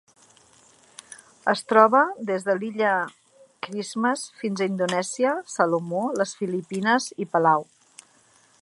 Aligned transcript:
Es 1.51 1.61
troba 1.71 1.99
des 2.29 2.47
de 2.47 2.55
l'Illa 2.61 2.93
Christmas 3.67 4.25
fins 4.41 4.65
a 4.65 4.69
Indonèsia, 4.73 5.37
Salomó, 5.59 6.03
les 6.23 6.35
Filipines 6.43 7.11
i 7.27 7.31
Palau. 7.37 7.71